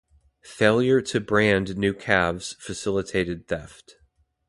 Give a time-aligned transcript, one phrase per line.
[0.55, 3.97] Failure to brand new calves facilitated theft.